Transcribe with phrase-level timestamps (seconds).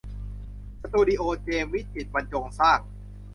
[0.81, 2.79] สตูดิโอเจมส์วิจิตรบรรจงสร้าง